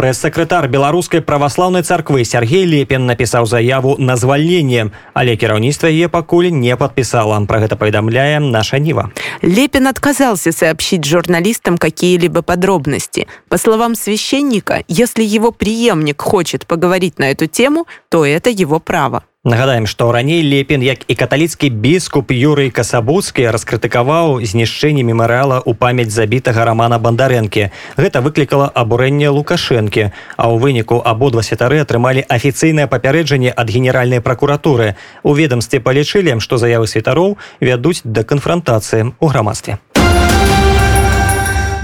Прэс-сакратар 0.00 0.64
беларускай 0.68 1.20
праваслаўнай 1.20 1.82
царквы 1.82 2.25
Сергей 2.25 2.64
Лепін 2.64 3.04
напісаў 3.04 3.44
заяву 3.44 3.96
на 3.99 4.16
звальненне, 4.16 4.88
але 5.12 5.37
кіраўніцтва 5.37 5.92
яе 5.92 6.08
пакуль 6.08 6.49
не 6.49 6.72
подпісала. 6.72 7.37
Про 7.44 7.60
гэта 7.60 7.76
паведамляе 7.76 8.40
наша 8.40 8.78
Нива. 8.78 9.12
Лепин 9.42 9.87
отказался 9.87 10.52
сообщить 10.52 11.04
журналистам 11.04 11.76
какие-либо 11.76 12.40
подробности. 12.40 13.28
По 13.49 13.58
словам 13.58 13.94
священника, 13.94 14.84
если 14.88 15.22
его 15.22 15.52
преемник 15.52 16.22
хочет 16.22 16.66
поговорить 16.66 17.18
на 17.18 17.30
эту 17.30 17.46
тему, 17.46 17.87
то 18.08 18.25
это 18.25 18.49
его 18.49 18.80
право. 18.80 19.25
Нагадаем, 19.45 19.85
што 19.85 20.11
раней 20.11 20.41
лепін 20.41 20.81
як 20.81 21.05
і 21.05 21.13
каталіцкі 21.13 21.69
біскуп 21.69 22.33
Юрый 22.33 22.73
касабуцкі 22.73 23.45
раскрытыкаваў 23.53 24.41
знішчэнне 24.41 25.05
мемарыяла 25.05 25.61
ў 25.61 25.77
памяць 25.77 26.09
забітага 26.09 26.65
рамана 26.65 26.97
бандарэнкі. 26.97 27.69
Гэта 27.93 28.25
выклікала 28.25 28.73
абурэнне 28.73 29.29
лукашэнкі, 29.29 30.09
а 30.33 30.43
ў 30.49 30.57
выніку 30.57 30.97
абодва 30.97 31.45
святары 31.45 31.77
атрымалі 31.85 32.25
афіцыйнае 32.25 32.89
папярэджанне 32.89 33.53
ад 33.53 33.69
генеральнай 33.69 34.17
пракуратуры. 34.17 34.97
У 35.21 35.37
ведомстве 35.37 35.77
палічылі, 35.77 36.41
што 36.41 36.57
заявы 36.57 36.89
святароў 36.89 37.37
вядуць 37.61 38.01
да 38.01 38.25
канфрантацыі 38.25 39.13
ў 39.13 39.25
грамадстве. 39.29 39.77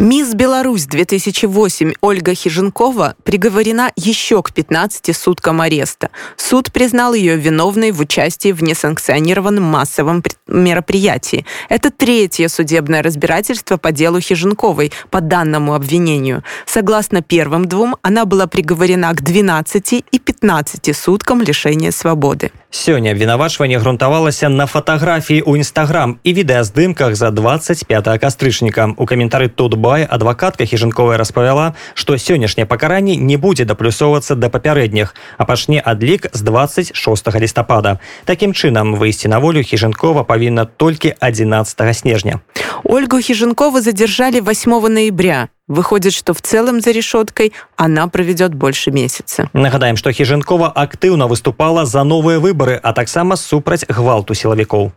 Мисс 0.00 0.34
Беларусь 0.34 0.84
2008 0.84 1.94
Ольга 2.02 2.34
Хиженкова 2.34 3.14
приговорена 3.24 3.92
еще 3.96 4.42
к 4.42 4.52
15 4.52 5.16
суткам 5.16 5.62
ареста. 5.62 6.10
Суд 6.36 6.70
признал 6.70 7.14
ее 7.14 7.36
виновной 7.36 7.92
в 7.92 8.00
участии 8.00 8.52
в 8.52 8.62
несанкционированном 8.62 9.64
массовом 9.64 10.22
мероприятии. 10.46 11.46
Это 11.70 11.90
третье 11.90 12.48
судебное 12.48 13.02
разбирательство 13.02 13.78
по 13.78 13.90
делу 13.90 14.20
Хиженковой 14.20 14.92
по 15.10 15.22
данному 15.22 15.72
обвинению. 15.72 16.44
Согласно 16.66 17.22
первым 17.22 17.64
двум, 17.64 17.96
она 18.02 18.26
была 18.26 18.46
приговорена 18.46 19.10
к 19.14 19.22
12 19.22 20.04
и 20.12 20.18
15 20.18 20.94
суткам 20.94 21.40
лишения 21.40 21.90
свободы. 21.90 22.50
Сёння 22.70 23.10
абвінавачванне 23.10 23.78
грунтавалася 23.78 24.48
на 24.52 24.66
фатаграфіі 24.66 25.40
ў 25.48 25.64
нстаграм 25.64 26.20
і 26.20 26.30
відэаздымках 26.34 27.16
за 27.16 27.30
25 27.30 28.20
кастрычніка. 28.20 28.92
У 28.98 29.06
каментары 29.06 29.48
тут 29.48 29.74
бай 29.90 30.04
адвакатка 30.04 30.64
хіжынковая 30.64 31.18
распавяла, 31.18 31.74
што 31.94 32.14
сённяшняе 32.14 32.66
пакаранне 32.66 33.16
не 33.16 33.36
будзе 33.36 33.64
даплюсоўвацца 33.64 34.38
да 34.38 34.48
папярэдніх, 34.48 35.14
а 35.38 35.44
пачне 35.44 35.82
адлік 35.82 36.30
з 36.32 36.40
26 36.42 36.94
лістапада. 37.34 37.98
Такім 38.24 38.54
чынам 38.54 38.94
выйсці 38.94 39.28
на 39.28 39.38
волю 39.38 39.62
хіжынкова 39.62 40.22
павінна 40.22 40.64
толькі 40.64 41.14
11 41.20 41.96
снежня. 41.96 42.40
Ольгу 42.84 43.20
Хиженкову 43.20 43.80
задержали 43.80 44.40
8 44.40 44.70
ноября. 44.88 45.48
Выходит, 45.68 46.12
что 46.12 46.32
в 46.32 46.40
целом 46.40 46.80
за 46.80 46.92
решеткой 46.92 47.52
она 47.74 48.06
проведет 48.06 48.54
больше 48.54 48.92
месяца. 48.92 49.50
Нагадаем, 49.52 49.96
что 49.96 50.12
Хиженкова 50.12 50.68
активно 50.68 51.26
выступала 51.26 51.84
за 51.84 52.04
новые 52.04 52.38
выборы, 52.38 52.78
а 52.80 52.92
так 52.92 53.08
само 53.08 53.34
супраць 53.34 53.84
гвалту 53.88 54.34
силовиков. 54.34 54.92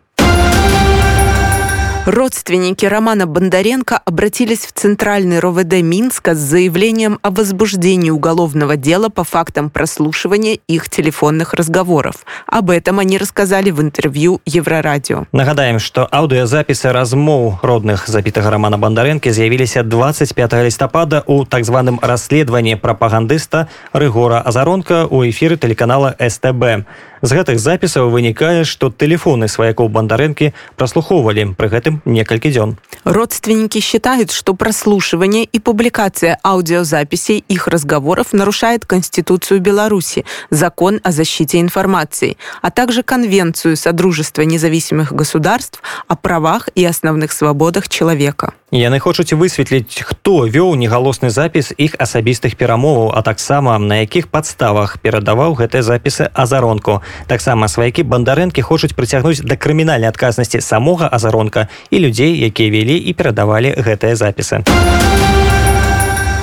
Родственники 2.06 2.86
Романа 2.86 3.26
Бондаренко 3.26 3.96
обратились 3.98 4.60
в 4.60 4.72
Центральный 4.72 5.38
РОВД 5.38 5.82
Минска 5.82 6.34
с 6.34 6.38
заявлением 6.38 7.18
о 7.22 7.30
возбуждении 7.30 8.10
уголовного 8.10 8.76
дела 8.76 9.10
по 9.10 9.22
фактам 9.22 9.68
прослушивания 9.68 10.58
их 10.66 10.88
телефонных 10.88 11.54
разговоров. 11.54 12.24
Об 12.46 12.70
этом 12.70 12.98
они 12.98 13.18
рассказали 13.18 13.70
в 13.70 13.80
интервью 13.82 14.40
Еврорадио. 14.46 15.26
Нагадаем, 15.30 15.78
что 15.78 16.08
аудиозаписи 16.10 16.86
размов 16.86 17.62
родных 17.62 18.08
забитого 18.08 18.50
Романа 18.50 18.78
Бондаренко 18.78 19.30
з'явилися 19.30 19.82
25 19.82 20.52
листопада 20.64 21.22
у 21.26 21.44
так 21.44 21.64
званом 21.64 22.00
расследовании 22.02 22.74
пропагандиста 22.74 23.68
Рыгора 23.92 24.40
Азаронка 24.40 25.06
у 25.06 25.22
эфиры 25.22 25.58
телеканала 25.58 26.16
СТБ. 26.18 26.86
З 27.22 27.36
гэтых 27.36 27.60
запісаў 27.60 28.08
вынікае, 28.08 28.64
што 28.64 28.88
тэлефоны 28.88 29.44
сваякоў 29.44 29.92
бандарэнкі 29.92 30.54
праслухоўвалі 30.80 31.52
пры 31.52 31.68
гэтым 31.68 31.93
некалькі 32.05 32.49
дзён. 32.49 32.77
Родственники 33.03 33.79
считают, 33.79 34.31
что 34.31 34.53
прослушивание 34.55 35.43
и 35.43 35.59
публикация 35.59 36.39
аудиозаписей 36.43 37.43
их 37.47 37.67
разговоров 37.67 38.33
нарушает 38.33 38.85
Конституцию 38.85 39.61
Беларуси, 39.61 40.25
закон 40.49 40.99
о 41.03 41.11
защите 41.11 41.61
информации, 41.61 42.37
а 42.61 42.71
также 42.71 43.03
Конвенцию 43.03 43.77
Содружества 43.77 44.41
независимых 44.41 45.13
государств 45.13 45.81
о 46.07 46.15
правах 46.15 46.69
и 46.75 46.83
основных 46.83 47.31
свободах 47.31 47.89
человека. 47.89 48.53
Яны 48.75 48.99
хочуць 48.99 49.31
высветліць, 49.31 50.03
хто 50.03 50.43
вёў 50.51 50.75
негалосны 50.75 51.29
запіс 51.31 51.71
іх 51.79 51.95
асабістых 51.95 52.59
перамоваў, 52.59 53.15
а 53.15 53.23
таксама 53.23 53.77
на 53.79 54.03
якіх 54.03 54.27
падставах 54.27 54.99
перадаваў 54.99 55.55
гэтыя 55.55 55.79
запісы 55.79 56.27
азаронку. 56.35 56.99
Таксама 57.31 57.71
сваякі 57.71 58.03
бандарэнкі 58.03 58.59
хочуць 58.59 58.91
прыцягнуць 58.91 59.47
да 59.47 59.55
крымінальнай 59.55 60.11
адказнасці 60.11 60.59
самога 60.59 61.07
азаронка 61.07 61.69
і 61.89 62.03
людзей, 62.03 62.35
якія 62.35 62.67
вялі 62.67 62.99
і 62.99 63.13
перадавалі 63.15 63.79
гэтыя 63.79 64.19
запісы. 64.19 64.59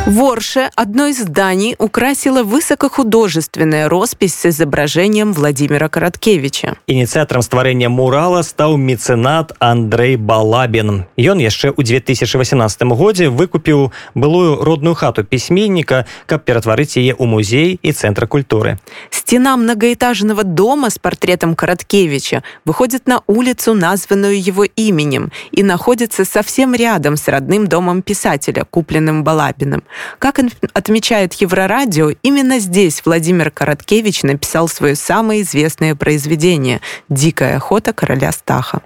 Ворше 0.08 0.70
одно 0.76 1.08
из 1.08 1.20
зданий 1.20 1.76
украсила 1.80 2.42
высокохудожественная 2.42 3.90
роспись 3.90 4.36
с 4.36 4.46
изображением 4.46 5.34
Владимира 5.34 5.90
Короткевича. 5.90 6.78
Инициатором 6.88 7.42
стварэння 7.42 7.90
мурала 7.90 8.42
стаў 8.42 8.78
мецэнат 8.78 9.52
Андрей 9.60 10.16
Балабін. 10.16 11.04
Ён 11.20 11.44
яшчэ 11.44 11.76
ў 11.76 11.84
2018 11.84 12.88
годзе 12.96 13.28
выкупіў 13.28 13.92
былую 14.16 14.64
родную 14.64 14.96
хату 14.96 15.28
пісьменніка, 15.28 16.08
каб 16.26 16.48
ператварыць 16.48 16.96
яе 16.96 17.12
ў 17.12 17.28
музей 17.28 17.76
і 17.84 17.92
цэнтр 17.92 18.32
культуры. 18.32 18.80
Стена 19.12 19.58
многоэтажного 19.58 20.46
дома 20.46 20.90
с 20.90 20.98
портретом 20.98 21.54
Короткевича 21.54 22.44
выходит 22.64 23.08
на 23.08 23.24
улицу, 23.28 23.74
названную 23.74 24.40
его 24.40 24.64
именем, 24.64 25.34
и 25.52 25.64
находится 25.64 26.24
совсем 26.24 26.74
рядом 26.74 27.18
с 27.18 27.28
родным 27.28 27.68
домом 27.68 28.02
писателя, 28.02 28.64
купленным 28.64 29.26
Балабиным. 29.26 29.84
Как 30.19 30.39
отмечает 30.73 31.35
Еврорадио, 31.35 32.11
именно 32.23 32.59
здесь 32.59 33.03
Владимир 33.05 33.51
Короткевич 33.51 34.23
написал 34.23 34.69
свое 34.69 34.95
самое 34.95 35.43
известное 35.43 35.95
произведение 35.95 36.81
«Дикая 37.09 37.57
охота 37.57 37.93
короля 37.93 38.33
Стаха». 38.33 38.83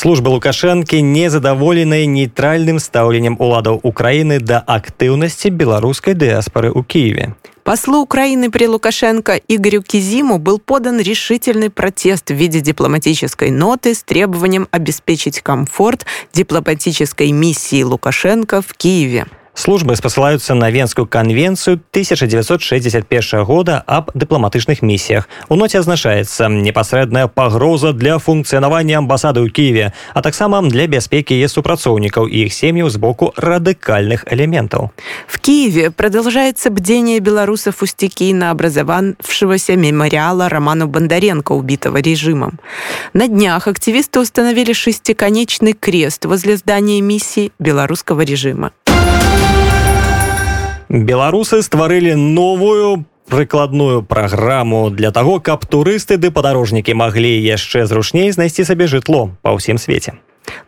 Служба 0.00 0.28
Лукашэнкі 0.28 1.00
незадаволенай 1.00 2.04
нейтральным 2.04 2.78
стаўленнем 2.78 3.40
уладаў 3.40 3.80
Украіны 3.82 4.40
да 4.44 4.60
актыўнасці 4.60 5.48
беларускай 5.48 6.12
дыаспоры 6.12 6.68
ў 6.68 6.84
Киеве. 6.84 7.32
Послу 7.64 8.02
Украины 8.02 8.50
при 8.50 8.68
Лукашенко 8.68 9.40
Игорю 9.48 9.82
Кизиму 9.82 10.38
был 10.38 10.60
подан 10.60 11.00
решительный 11.00 11.70
протест 11.70 12.30
в 12.30 12.34
виде 12.34 12.60
дипломатической 12.60 13.50
ноты 13.50 13.94
с 13.94 14.02
требованием 14.02 14.68
обеспечить 14.70 15.40
комфорт 15.40 16.04
дипломатической 16.32 17.32
миссии 17.32 17.82
Лукашенко 17.82 18.60
в 18.60 18.74
Киеве. 18.74 19.26
Службы 19.56 19.96
спасылаюцца 19.96 20.52
на 20.52 20.70
венскую 20.70 21.06
канвенцыю 21.06 21.80
1961 21.90 23.44
года 23.44 23.82
аб 23.86 24.10
дыпламатычных 24.12 24.82
місіях. 24.82 25.30
У 25.48 25.56
ноце 25.56 25.78
азначаецца 25.78 26.48
непасрэдная 26.52 27.26
пагроза 27.26 27.94
для 27.96 28.18
функцыянавання 28.18 29.00
амбасады 29.00 29.40
ў 29.40 29.48
Киеве, 29.48 29.94
а 30.12 30.20
таксама 30.20 30.60
для 30.60 30.84
бяспекі 30.86 31.32
яе 31.40 31.48
супрацоўнікаў 31.48 32.28
і 32.28 32.44
іх 32.44 32.52
сем'яў 32.52 32.92
з 32.92 33.00
боку 33.00 33.32
радыкальных 33.40 34.28
элементаў. 34.28 34.92
В 35.26 35.40
Киеве 35.40 35.90
продолжается 35.90 36.68
бдение 36.68 37.18
белорусов 37.20 37.80
у 37.80 37.86
стихийно 37.86 38.50
образовавшегося 38.50 39.72
мемориала 39.76 40.50
Роману 40.50 40.86
Бондаренко, 40.86 41.52
убитого 41.52 41.96
режимом. 41.96 42.60
На 43.14 43.26
днях 43.26 43.68
активисты 43.68 44.20
установили 44.20 44.74
шестиконечный 44.74 45.72
крест 45.72 46.26
возле 46.26 46.58
здания 46.58 47.00
миссии 47.00 47.52
белорусского 47.58 48.20
режима. 48.20 48.72
беларусы 50.90 51.62
стварылі 51.62 52.14
новую 52.14 53.04
прыкладную 53.28 54.02
праграму 54.02 54.90
для 54.90 55.10
таго 55.10 55.40
каб 55.40 55.66
турысты 55.66 56.16
ды 56.16 56.30
падарожнікі 56.30 56.94
маглі 56.94 57.32
яшчэ 57.42 57.86
зручней 57.86 58.30
знайсці 58.30 58.64
сабе 58.64 58.86
жытло 58.86 59.30
па 59.42 59.54
ўсім 59.58 59.82
свеце 59.82 60.14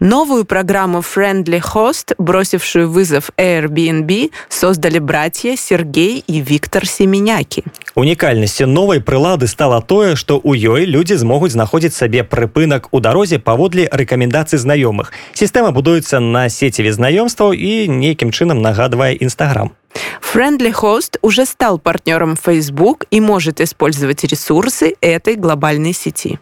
Новую 0.00 0.44
программу 0.44 0.98
Friendly 0.98 1.60
Host, 1.74 2.14
бросившую 2.18 2.88
вызов 2.90 3.30
Airbnb, 3.36 4.30
создали 4.48 4.98
братья 4.98 5.56
Сергей 5.56 6.22
и 6.26 6.40
Виктор 6.40 6.86
Семеняки. 6.86 7.64
Унікальнасцю 7.94 8.66
новай 8.66 9.00
прылады 9.00 9.48
стала 9.48 9.82
тое, 9.82 10.14
што 10.14 10.38
ў 10.38 10.54
ёй 10.54 10.86
людзі 10.86 11.16
змогуць 11.16 11.50
знаходзіць 11.50 11.94
сабе 11.94 12.22
прыпынак 12.22 12.88
у 12.92 13.00
дарозе 13.00 13.38
паводле 13.38 13.88
рэкамендацый 13.90 14.58
знаёмых. 14.58 15.10
Сістэма 15.34 15.74
будуецца 15.74 16.20
на 16.20 16.48
сеціве 16.48 16.92
знаёмстваў 16.92 17.52
і 17.52 17.88
нейкім 17.90 18.30
чынам 18.30 18.62
нагадвае 18.62 19.18
Instagram. 19.18 19.74
Friendly 20.22 20.70
Host 20.70 21.18
уже 21.22 21.44
стал 21.44 21.78
партнером 21.78 22.36
Facebook 22.36 23.06
и 23.10 23.20
может 23.20 23.60
использовать 23.60 24.22
ресурсы 24.22 24.94
этой 25.00 25.34
глобальной 25.34 25.92
сети. 25.92 26.38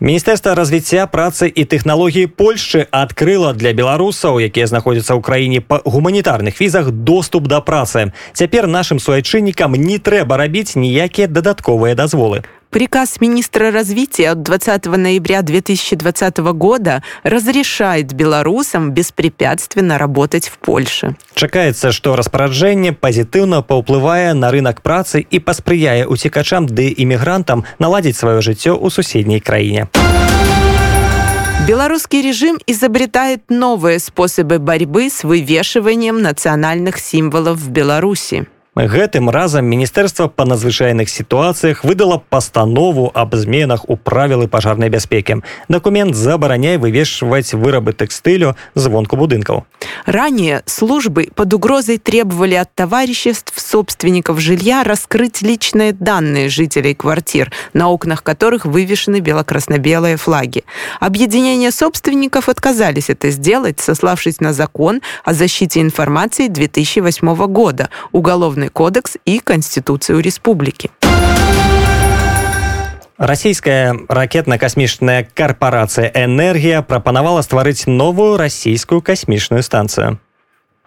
Міністэрства 0.00 0.54
развіцця 0.54 1.06
працы 1.06 1.48
і 1.48 1.64
тэхналогіі 1.64 2.30
польшчы 2.30 2.86
адкрыла 2.90 3.52
для 3.54 3.72
беларусаў 3.72 4.38
якія 4.38 4.66
знаходзяцца 4.70 5.14
ў 5.14 5.20
краіне 5.20 5.58
па 5.60 5.82
гуманітарных 5.84 6.60
візах 6.60 6.90
доступ 6.90 7.50
да 7.50 7.60
працы. 7.60 8.12
Цяпер 8.32 8.66
нашим 8.66 9.02
суайчыннікам 9.02 9.74
не 9.74 9.98
трэба 9.98 10.38
рабіць 10.38 10.76
ніякія 10.76 11.26
дадатковыя 11.26 11.98
дазволы 11.98 12.46
Приказ 12.73 13.21
министра 13.21 13.69
развития 13.69 14.31
от 14.31 14.41
20 14.41 14.85
ноября 14.87 15.43
2020 15.43 16.37
года 16.39 17.03
разрешает 17.21 18.13
белорусам 18.13 18.89
беспрепятственно 18.91 19.99
работать 19.99 20.47
в 20.47 20.57
Польше. 20.57 21.15
Чакаецца, 21.35 21.91
што 21.91 22.15
распараджэнне 22.15 22.97
пазітыўна 22.97 23.61
паўплывае 23.61 24.33
на 24.33 24.49
рынок 24.49 24.81
працы 24.81 25.21
і 25.21 25.37
паспрыяе 25.37 26.09
уцікачам 26.09 26.65
ды 26.65 26.89
імігрантам 26.97 27.61
наладзіць 27.77 28.17
сваё 28.17 28.41
жыццё 28.41 28.73
ў 28.73 28.89
суседняй 28.89 29.39
краіне. 29.39 29.85
Белорусский 31.67 32.23
режим 32.23 32.57
изобретает 32.65 33.53
новые 33.53 33.99
способы 33.99 34.57
борьбы 34.57 35.11
с 35.11 35.23
вывешиванием 35.23 36.23
национальных 36.23 36.97
символов 36.97 37.59
в 37.59 37.69
Беларуси. 37.69 38.47
Гэтым 38.77 39.29
разам 39.29 39.69
міністэрства 39.69 40.25
па 40.33 40.45
надзвычайных 40.49 41.05
сітуацыях 41.05 41.83
выдала 41.83 42.17
пастанову 42.17 43.11
аб 43.13 43.35
зменах 43.37 43.85
у 43.87 43.95
правілы 43.97 44.47
пажарнай 44.47 44.89
бяспекі. 44.89 45.45
Дакумент 45.69 46.15
забараняе 46.15 46.81
вывешваць 46.81 47.53
вырабы 47.53 47.93
тэкстылю 47.93 48.57
звонку 48.73 49.15
будынкаў. 49.15 49.69
Ранее 50.07 50.63
службы 50.65 51.29
под 51.35 51.53
угрозой 51.53 51.99
требовали 51.99 52.55
от 52.55 52.73
товариществ 52.73 53.53
собственников 53.61 54.39
жилья 54.39 54.83
раскрыть 54.83 55.43
личные 55.43 55.93
данные 55.93 56.49
жителей 56.49 56.95
квартир, 56.95 57.51
на 57.73 57.89
окнах 57.89 58.23
которых 58.23 58.65
вывешены 58.65 59.19
бело-красно-белые 59.19 60.17
флаги. 60.17 60.63
Объединение 60.99 61.69
собственников 61.69 62.49
отказались 62.49 63.11
это 63.11 63.29
сделать, 63.29 63.79
сославшись 63.79 64.39
на 64.39 64.51
закон 64.51 65.03
о 65.23 65.33
защите 65.35 65.79
информации 65.79 66.47
2008 66.47 67.35
года, 67.47 67.89
уголовный 68.11 68.63
Уголовный 68.67 68.67
кодекс 68.67 69.15
и 69.23 69.39
Конституцию 69.39 70.19
республики. 70.19 70.91
Расійская 73.17 73.95
ракетна-касмічная 74.09 75.25
карпорацыя 75.33 76.11
энергія 76.13 76.81
прапанавала 76.81 77.39
стварыць 77.39 77.87
новую 77.87 78.35
расійскую 78.35 78.99
касмічную 78.99 79.63
станцыю. 79.63 80.19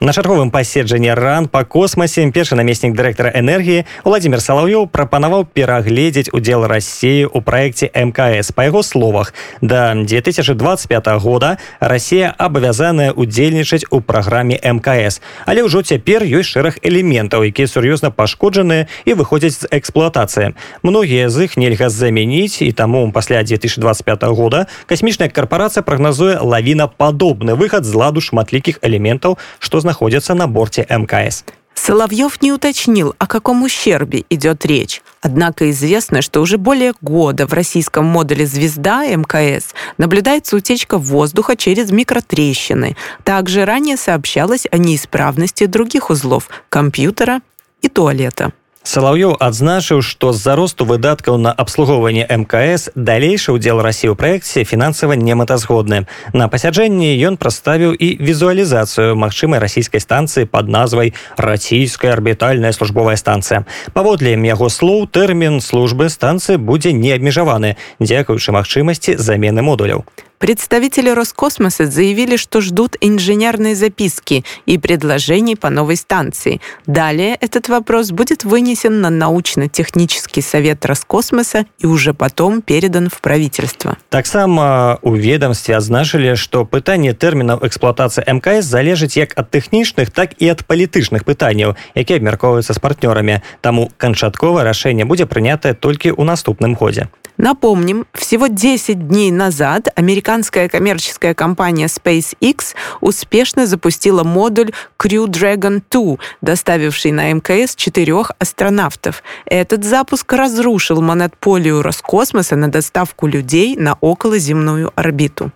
На 0.01 0.13
чарговым 0.13 0.51
паседжанні 0.53 1.15
ран 1.17 1.49
па 1.49 1.65
космасе 1.65 2.29
першы 2.29 2.53
намеснік 2.53 2.93
дырэктара 2.93 3.31
энергіі 3.33 3.89
Владимир 4.05 4.45
Салаўёў 4.45 4.93
прапанаваў 4.93 5.49
перагледзець 5.49 6.29
удзел 6.37 6.69
рассіі 6.69 7.25
ў 7.25 7.41
праекце 7.41 7.89
мкс 7.89 8.53
па 8.53 8.69
яго 8.69 8.85
словах 8.85 9.33
да 9.65 9.97
2025 9.97 11.09
года 11.25 11.57
Расія 11.81 12.29
абавязаная 12.37 13.17
удзельнічаць 13.17 13.89
у 13.89 14.05
праграме 14.05 14.61
мкс 14.61 15.25
але 15.49 15.65
ўжо 15.65 15.81
цяпер 15.81 16.29
ёсць 16.29 16.53
шэраг 16.53 16.77
элементаў 16.85 17.49
якія 17.49 17.65
сур'ёзна 17.65 18.13
пашкоджаныя 18.13 18.93
і 19.09 19.17
выходзяць 19.17 19.65
з 19.65 19.73
эксплуатацыі 19.73 20.53
многія 20.85 21.33
з 21.33 21.49
іх 21.49 21.57
нельга 21.57 21.89
замяніць 21.89 22.61
і 22.61 22.69
таму 22.77 23.01
пасля 23.17 23.41
2025 23.41 24.29
года 24.37 24.69
касмічная 24.85 25.33
карпорацыя 25.33 25.81
прагназуе 25.81 26.37
лавіна 26.45 26.85
падобны 26.85 27.57
выхад 27.57 27.89
з 27.89 27.97
ладу 27.97 28.21
шматлікіх 28.21 28.85
элементаў 28.85 29.41
што 29.59 29.81
зна 29.81 29.90
находятся 29.92 30.36
на 30.36 30.48
борте 30.48 30.88
МКС. 30.90 31.44
Соловьев 31.74 32.42
не 32.42 32.54
уточнил, 32.54 33.14
о 33.18 33.28
каком 33.28 33.64
ущербе 33.64 34.24
идет 34.30 34.66
речь. 34.66 35.02
Однако 35.22 35.70
известно, 35.72 36.22
что 36.22 36.40
уже 36.42 36.58
более 36.58 36.94
года 37.02 37.46
в 37.46 37.52
российском 37.54 38.06
модуле 38.06 38.46
«Звезда» 38.46 39.04
МКС 39.06 39.74
наблюдается 39.98 40.56
утечка 40.56 40.98
воздуха 40.98 41.58
через 41.58 41.92
микротрещины. 41.92 42.96
Также 43.26 43.66
ранее 43.66 43.98
сообщалось 43.98 44.66
о 44.72 44.78
неисправности 44.78 45.66
других 45.66 46.10
узлов– 46.10 46.50
компьютера 46.70 47.42
и 47.82 47.90
туалета. 47.90 48.54
Салаўёў 48.87 49.35
адзначыў, 49.43 49.99
што 49.99 50.31
з-за 50.31 50.55
росту 50.55 50.87
выдаткаў 50.87 51.37
на 51.43 51.51
абслугоўванне 51.51 52.23
мкс 52.31 52.95
далейшы 52.95 53.51
ўдзел 53.51 53.83
рассі 53.83 54.07
ў 54.07 54.15
праекце 54.15 54.63
фінансава 54.63 55.19
немэтазгодны. 55.19 56.07
На 56.31 56.47
пасяджэнні 56.47 57.11
ён 57.27 57.35
праставіў 57.35 57.99
і 57.99 58.09
візуалізацыю 58.23 59.19
магчымай 59.19 59.59
расійскай 59.59 59.99
станцыі 59.99 60.47
пад 60.47 60.71
назвай 60.71 61.19
расійская 61.35 62.15
арбітальная 62.15 62.71
службовая 62.71 63.19
станцыя. 63.19 63.67
Паводле 63.91 64.39
яго 64.39 64.71
слоў 64.71 65.11
тэрмін 65.11 65.59
службы 65.59 66.07
станцыі 66.07 66.63
будзе 66.63 66.95
не 66.95 67.11
абмежаваны, 67.11 67.75
дзякуючы 67.99 68.55
магчымасці 68.55 69.19
замены 69.19 69.67
модуляў. 69.67 70.07
Представители 70.41 71.09
Роскосмоса 71.09 71.87
заявили, 71.87 72.37
что 72.37 72.61
ждут 72.61 72.97
инженерные 73.01 73.75
записки 73.75 74.45
и 74.67 74.77
предложений 74.77 75.57
по 75.57 75.71
новой 75.71 75.97
станции. 75.97 76.61
Далее 76.87 77.37
этот 77.41 77.69
вопрос 77.69 78.11
будет 78.11 78.45
вынесен 78.45 79.01
на 79.01 79.09
научно-технический 79.09 80.43
совет 80.43 80.85
Роскосмоса 80.85 81.65
и 81.79 81.87
уже 81.87 82.13
потом 82.13 82.61
передан 82.61 83.09
в 83.09 83.23
правительство. 83.23 83.97
Таксама 84.11 84.99
у 85.01 85.15
ведомстве 85.15 85.77
адзначылі, 85.77 86.37
што 86.37 86.69
пытанне 86.69 87.15
тэрмінаў 87.17 87.65
эксплуатацыі 87.65 88.29
МКС 88.29 88.69
залежыць 88.69 89.17
як 89.17 89.33
ад 89.41 89.49
тэхнічных, 89.51 90.13
так 90.13 90.37
і 90.37 90.53
ад 90.53 90.69
палітычных 90.69 91.25
пытанняў, 91.25 91.81
якія 91.97 92.21
абмяркоўваюцца 92.21 92.77
з 92.77 92.79
партнёрамі. 92.79 93.41
Таму 93.65 93.89
канчатковае 93.97 94.69
рашэнне 94.69 95.09
будзе 95.09 95.25
прынятае 95.25 95.73
толькі 95.73 96.13
ў 96.13 96.23
наступным 96.29 96.77
годзе. 96.77 97.09
Напомним, 97.39 98.07
всего 98.15 98.49
10 98.49 99.09
дней 99.09 99.31
назад 99.31 99.89
американская 100.32 100.70
коммерческая 100.70 101.34
компания 101.34 101.88
SpaceX 101.88 102.74
успешно 103.02 103.68
запустила 103.68 104.24
модуль 104.24 104.72
Crew 104.98 105.26
Dragon 105.28 105.82
2, 105.92 106.16
доставивший 106.40 107.12
на 107.12 107.34
МКС 107.34 107.76
четырех 107.76 108.32
астронавтов. 108.40 109.24
Этот 109.46 109.84
запуск 109.84 110.32
разрушил 110.32 111.02
монополию 111.02 111.82
Роскосмоса 111.82 112.56
на 112.56 112.70
доставку 112.70 113.28
людей 113.28 113.76
на 113.76 113.98
околоземную 114.00 114.94
орбиту. 114.96 115.52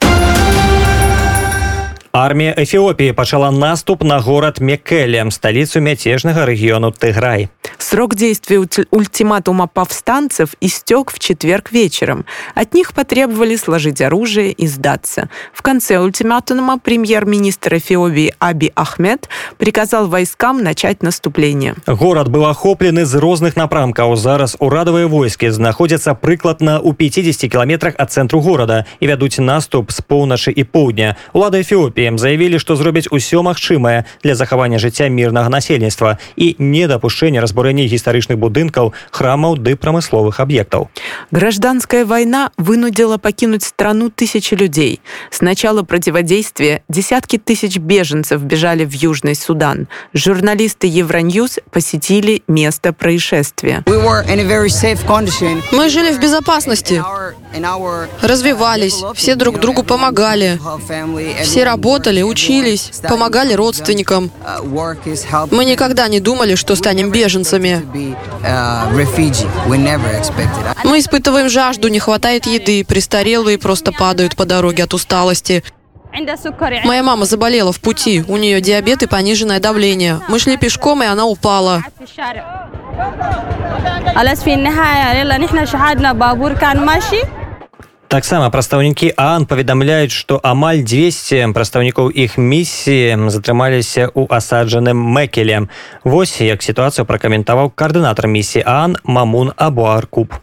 Армія 2.15 2.55
Эфіопіі 2.59 3.13
пачала 3.13 3.51
наступ 3.51 4.03
на 4.03 4.19
город 4.19 4.61
Мекелем, 4.61 5.31
столицу 5.31 5.81
мятежного 5.81 6.45
региона 6.45 6.91
Тыграй. 6.91 7.49
Срок 7.79 8.15
действия 8.15 8.59
ультиматума 8.91 9.67
повстанцев 9.67 10.51
истек 10.61 11.13
в 11.13 11.19
четверг 11.19 11.73
вечером. 11.73 12.25
От 12.55 12.75
них 12.75 12.93
потребовали 12.93 13.57
сложить 13.57 14.01
оружие 14.01 14.53
и 14.53 14.67
сдаться. 14.67 15.29
В 15.53 15.63
конце 15.63 15.99
ультиматума 15.99 16.79
премьер-министр 16.79 17.77
Эфиопии 17.77 18.35
Аби 18.39 18.73
Ахмед 18.75 19.29
приказал 19.59 20.09
войскам 20.09 20.63
начать 20.63 21.03
наступление. 21.03 21.75
Город 21.87 22.29
был 22.29 22.45
охоплен 22.47 22.99
из 22.99 23.15
разных 23.15 23.57
напрамкаў. 23.57 24.17
Зараз 24.17 24.57
урадовые 24.59 25.07
войски 25.07 25.47
находятся 25.47 26.15
прыкладна 26.15 26.81
у 26.81 26.93
50 26.93 27.51
километрах 27.51 27.95
от 27.99 28.13
центру 28.13 28.41
города 28.41 28.85
и 29.01 29.07
ведут 29.07 29.39
наступ 29.39 29.91
с 29.93 30.03
поўначы 30.03 30.51
и 30.51 30.65
поўдня. 30.65 31.17
Улада 31.33 31.61
Эфиопии 31.61 32.04
ім 32.05 32.19
заявілі 32.19 32.59
што 32.59 32.77
зробяць 32.77 33.09
усё 33.11 33.43
магчымае 33.43 34.05
для 34.23 34.35
захавання 34.35 34.79
жыцця 34.79 35.09
мірнага 35.09 35.49
насельніцтва 35.49 36.19
і 36.37 36.57
недапушчэння 36.59 37.41
разбурэння 37.41 37.89
гістарычных 37.89 38.37
будынкаў 38.37 38.93
храмаў 39.11 39.57
ды 39.57 39.77
прамысловых 39.77 40.41
аб'ектаў 40.41 40.89
гражданская 41.33 42.05
война 42.05 42.51
вынудила 42.57 43.17
покинуть 43.19 43.63
страну 43.63 44.11
тысячи 44.11 44.55
людей 44.55 45.01
с 45.31 45.41
начала 45.41 45.83
противодействия 45.83 46.83
десятки 46.89 47.39
тысяч 47.39 47.79
беженцев 47.79 48.43
бежали 48.43 48.85
в 48.85 48.93
южный 48.93 49.35
судан 49.35 49.89
журналисты 50.15 50.87
евроньюз 50.87 51.61
посетили 51.71 52.43
место 52.49 52.93
происшествия 52.93 53.85
мы 55.73 55.89
жили 55.89 56.13
в 56.13 56.21
безопасности 56.21 57.03
развивались 58.22 59.04
все 59.16 59.36
друг 59.36 59.60
другу 59.60 59.84
помогали 59.84 60.60
все 61.44 61.64
работали 61.64 62.22
учились, 62.22 62.92
помогали 63.08 63.54
родственникам. 63.54 64.32
Мы 65.52 65.66
никогда 65.66 66.08
не 66.08 66.20
думали, 66.20 66.56
что 66.56 66.76
станем 66.76 67.12
беженцами. 67.12 67.86
Мы 70.84 71.00
испытываем 71.00 71.50
жажду, 71.50 71.88
не 71.88 72.00
хватает 72.00 72.46
еды, 72.46 72.84
престарелые 72.86 73.58
просто 73.58 73.92
падают 73.92 74.36
по 74.36 74.46
дороге 74.46 74.84
от 74.84 74.94
усталости. 74.94 75.64
Моя 76.86 77.04
мама 77.04 77.26
заболела 77.26 77.74
в 77.74 77.82
пути, 77.82 78.24
у 78.28 78.38
нее 78.38 78.62
диабет 78.62 79.04
и 79.04 79.08
пониженное 79.08 79.60
давление. 79.60 80.22
Мы 80.30 80.40
шли 80.40 80.56
пешком, 80.56 81.04
и 81.04 81.06
она 81.06 81.26
упала. 81.26 81.84
таксама 88.11 88.51
прадстаўнікі 88.51 89.13
ан 89.23 89.47
паведамляюць 89.47 90.11
што 90.11 90.41
амаль 90.43 90.83
200 90.83 91.55
прадстаўнікоў 91.55 92.11
іх 92.11 92.35
місіі 92.43 93.31
затрымаліся 93.31 94.11
ў 94.11 94.27
асаджаным 94.27 94.99
мэкеле 94.99 95.71
восьось 96.03 96.43
як 96.51 96.67
сітуацыю 96.67 97.07
пракаментаваў 97.07 97.71
каардынатар 97.71 98.27
місіі 98.27 98.67
ан 98.67 98.99
мамун 99.07 99.55
абуаркуб 99.57 100.35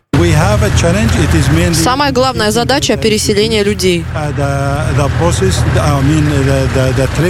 Самая 1.74 2.12
главная 2.12 2.50
задача – 2.52 3.04
переселение 3.04 3.64
людей. 3.64 4.04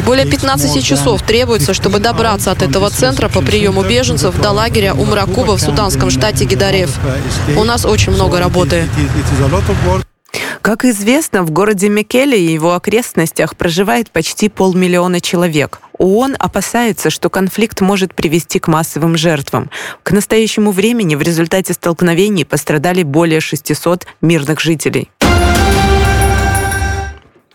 Более 0.05 0.25
15 0.25 0.85
часов 0.85 1.21
требуется, 1.21 1.73
чтобы 1.73 1.99
добраться 1.99 2.51
от 2.51 2.61
этого 2.61 2.89
центра 2.89 3.27
по 3.27 3.41
приему 3.41 3.83
беженцев 3.83 4.39
до 4.39 4.51
лагеря 4.51 4.93
Умракуба 4.93 5.57
в 5.57 5.61
суданском 5.61 6.09
штате 6.09 6.45
Гидарев. 6.45 6.97
У 7.57 7.65
нас 7.65 7.83
очень 7.83 8.13
много 8.13 8.39
работы. 8.39 8.87
Как 10.62 10.84
известно, 10.84 11.42
в 11.42 11.50
городе 11.50 11.88
Мекеле 11.88 12.40
и 12.40 12.52
его 12.52 12.74
окрестностях 12.74 13.56
проживает 13.56 14.12
почти 14.12 14.48
полмиллиона 14.48 15.20
человек. 15.20 15.80
ООН 15.98 16.36
опасается, 16.38 17.10
что 17.10 17.30
конфликт 17.30 17.80
может 17.80 18.14
привести 18.14 18.60
к 18.60 18.68
массовым 18.68 19.16
жертвам. 19.16 19.70
К 20.04 20.12
настоящему 20.12 20.70
времени 20.70 21.16
в 21.16 21.22
результате 21.22 21.72
столкновений 21.72 22.44
пострадали 22.44 23.02
более 23.02 23.40
600 23.40 24.06
мирных 24.20 24.60
жителей. 24.60 25.10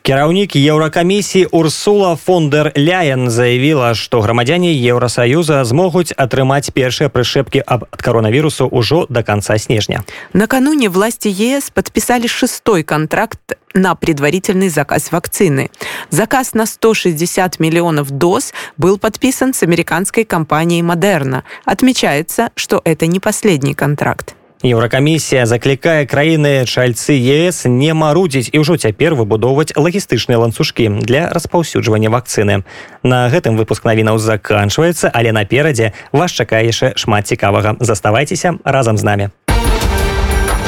Кіраўнік 0.06 0.56
еўракамісіі 0.58 1.46
Урсула 1.54 2.16
фон 2.16 2.50
дер 2.50 2.72
Ляен 2.74 3.30
заявіла, 3.30 3.94
што 3.94 4.18
грамадзяне 4.18 4.74
Еўросаюза 4.74 5.62
змогуць 5.62 6.10
атрымаць 6.18 6.74
першыя 6.74 7.06
прышэпкі 7.06 7.62
ад 7.62 7.86
коронавірусу 8.02 8.66
ўжо 8.66 9.06
до 9.06 9.22
конца 9.22 9.58
снежня. 9.62 10.02
Накануне 10.34 10.90
власти 10.90 11.30
ЕС 11.30 11.70
подписали 11.70 12.26
шестой 12.26 12.82
контракт 12.82 13.54
на 13.74 13.94
предварительный 13.94 14.70
заказ 14.74 15.12
вакцины. 15.12 15.70
Заказ 16.10 16.54
на 16.54 16.66
160 16.66 17.60
миллионов 17.60 18.10
доз 18.10 18.52
был 18.76 18.98
подписан 18.98 19.54
с 19.54 19.62
американской 19.62 20.24
компанией 20.24 20.82
Moderna. 20.82 21.42
Отмечается, 21.64 22.50
что 22.56 22.82
это 22.84 23.06
не 23.06 23.20
последний 23.20 23.74
контракт. 23.74 24.34
Еўракамісія 24.65 25.45
заклікае 25.45 26.09
краіны 26.09 26.65
чальцы 26.65 27.13
ЕС 27.13 27.69
не 27.69 27.93
марудзіць 27.93 28.49
і 28.49 28.65
ўжо 28.65 28.73
цяпер 28.81 29.13
выбудоўваць 29.13 29.77
лагістычныя 29.77 30.41
ланцужкі 30.41 31.05
для 31.05 31.29
распаўсюджвання 31.29 32.09
вакцыны. 32.09 32.65
На 33.05 33.29
гэтым 33.29 33.53
выпуск 33.53 33.85
навінаў 33.85 34.17
заканчваецца, 34.17 35.13
але 35.13 35.29
наперадзе 35.29 35.93
вас 36.09 36.33
чакае 36.33 36.65
яшчэ 36.65 36.97
шмат 36.97 37.29
цікавага. 37.29 37.77
Заставайцеся 37.79 38.57
разам 38.65 38.97
з 38.97 39.03
намі. 39.05 39.25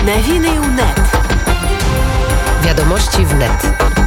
Навіны 0.06 0.54
ў 0.54 0.66
нет. 0.78 0.98
Вядомасці 2.62 3.26
в 3.26 3.34
нет. 3.42 3.99